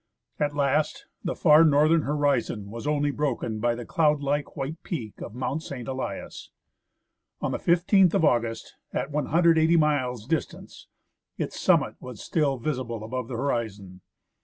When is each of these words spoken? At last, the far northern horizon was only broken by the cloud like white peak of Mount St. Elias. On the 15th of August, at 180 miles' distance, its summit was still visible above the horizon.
At 0.39 0.55
last, 0.55 1.05
the 1.23 1.35
far 1.35 1.63
northern 1.63 2.01
horizon 2.01 2.71
was 2.71 2.87
only 2.87 3.11
broken 3.11 3.59
by 3.59 3.75
the 3.75 3.85
cloud 3.85 4.19
like 4.19 4.57
white 4.57 4.81
peak 4.81 5.21
of 5.21 5.35
Mount 5.35 5.61
St. 5.61 5.87
Elias. 5.87 6.49
On 7.39 7.51
the 7.51 7.59
15th 7.59 8.15
of 8.15 8.25
August, 8.25 8.77
at 8.91 9.11
180 9.11 9.77
miles' 9.77 10.25
distance, 10.25 10.87
its 11.37 11.59
summit 11.61 11.97
was 11.99 12.19
still 12.19 12.57
visible 12.57 13.03
above 13.03 13.27
the 13.27 13.35
horizon. 13.37 14.01